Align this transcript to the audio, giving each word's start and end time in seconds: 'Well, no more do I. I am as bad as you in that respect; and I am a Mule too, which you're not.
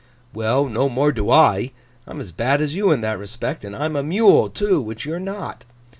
'Well, 0.33 0.65
no 0.65 0.89
more 0.89 1.11
do 1.11 1.29
I. 1.29 1.73
I 2.07 2.11
am 2.13 2.19
as 2.19 2.31
bad 2.31 2.59
as 2.59 2.75
you 2.75 2.91
in 2.91 3.01
that 3.01 3.19
respect; 3.19 3.63
and 3.63 3.75
I 3.75 3.85
am 3.85 3.95
a 3.95 4.01
Mule 4.01 4.49
too, 4.49 4.81
which 4.81 5.05
you're 5.05 5.19
not. 5.19 5.63